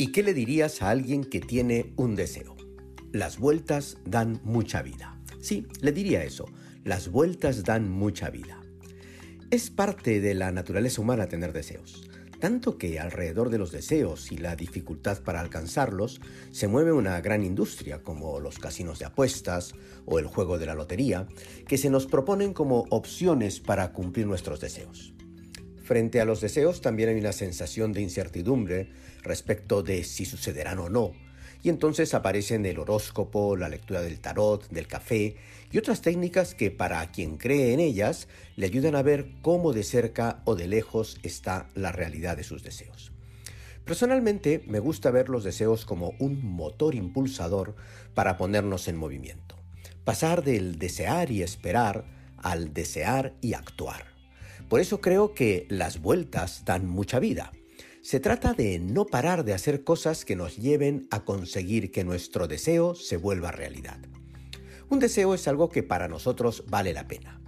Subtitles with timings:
[0.00, 2.56] ¿Y qué le dirías a alguien que tiene un deseo?
[3.12, 5.20] Las vueltas dan mucha vida.
[5.42, 6.46] Sí, le diría eso.
[6.84, 8.62] Las vueltas dan mucha vida.
[9.50, 14.38] Es parte de la naturaleza humana tener deseos, tanto que alrededor de los deseos y
[14.38, 19.74] la dificultad para alcanzarlos se mueve una gran industria como los casinos de apuestas
[20.06, 21.28] o el juego de la lotería,
[21.68, 25.12] que se nos proponen como opciones para cumplir nuestros deseos.
[25.90, 28.92] Frente a los deseos también hay una sensación de incertidumbre
[29.24, 31.14] respecto de si sucederán o no,
[31.64, 35.34] y entonces aparecen el horóscopo, la lectura del tarot, del café
[35.72, 39.82] y otras técnicas que para quien cree en ellas le ayudan a ver cómo de
[39.82, 43.10] cerca o de lejos está la realidad de sus deseos.
[43.84, 47.74] Personalmente me gusta ver los deseos como un motor impulsador
[48.14, 49.56] para ponernos en movimiento.
[50.04, 52.04] Pasar del desear y esperar
[52.36, 54.09] al desear y actuar.
[54.70, 57.50] Por eso creo que las vueltas dan mucha vida.
[58.02, 62.46] Se trata de no parar de hacer cosas que nos lleven a conseguir que nuestro
[62.46, 63.98] deseo se vuelva realidad.
[64.88, 67.40] Un deseo es algo que para nosotros vale la pena.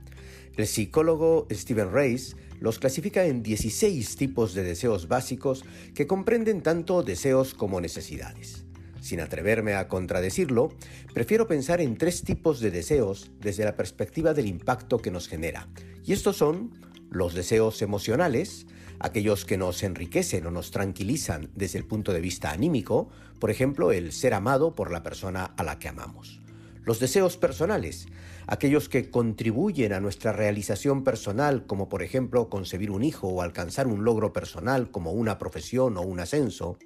[0.57, 7.05] El psicólogo Stephen Reis los clasifica en 16 tipos de deseos básicos que comprenden tanto
[7.05, 8.65] deseos como necesidades.
[9.01, 10.75] Sin atreverme a contradecirlo,
[11.15, 15.69] prefiero pensar en tres tipos de deseos desde la perspectiva del impacto que nos genera.
[16.05, 18.67] Y estos son los deseos emocionales,
[18.99, 23.93] aquellos que nos enriquecen o nos tranquilizan desde el punto de vista anímico, por ejemplo,
[23.93, 26.41] el ser amado por la persona a la que amamos.
[26.85, 28.07] Los deseos personales,
[28.47, 33.87] aquellos que contribuyen a nuestra realización personal, como por ejemplo concebir un hijo o alcanzar
[33.87, 36.79] un logro personal como una profesión o un ascenso.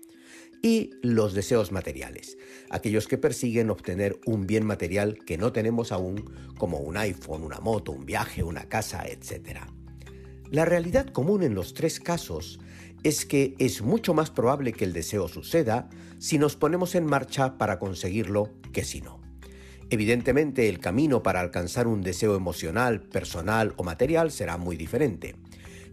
[0.63, 2.37] Y los deseos materiales,
[2.71, 7.61] aquellos que persiguen obtener un bien material que no tenemos aún, como un iPhone, una
[7.61, 9.76] moto, un viaje, una casa, etc.
[10.51, 12.61] La realidad común en los tres casos
[13.03, 15.89] es que es mucho más probable que el deseo suceda
[16.19, 19.21] si nos ponemos en marcha para conseguirlo que si no.
[19.91, 25.37] Evidentemente el camino para alcanzar un deseo emocional, personal o material será muy diferente.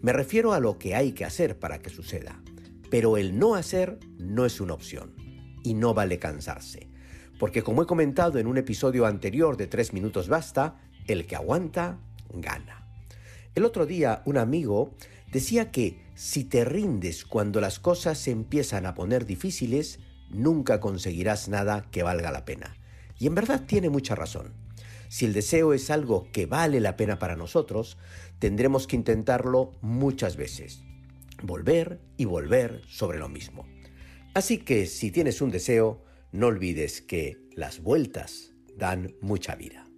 [0.01, 2.41] Me refiero a lo que hay que hacer para que suceda.
[2.89, 5.15] Pero el no hacer no es una opción.
[5.63, 6.89] Y no vale cansarse.
[7.39, 11.99] Porque como he comentado en un episodio anterior de 3 minutos basta, el que aguanta,
[12.33, 12.82] gana.
[13.55, 14.95] El otro día un amigo
[15.31, 19.99] decía que si te rindes cuando las cosas se empiezan a poner difíciles,
[20.29, 22.75] nunca conseguirás nada que valga la pena.
[23.19, 24.53] Y en verdad tiene mucha razón.
[25.07, 27.97] Si el deseo es algo que vale la pena para nosotros,
[28.39, 30.81] tendremos que intentarlo muchas veces.
[31.43, 33.67] Volver y volver sobre lo mismo.
[34.33, 39.92] Así que si tienes un deseo, no olvides que las vueltas dan mucha vida.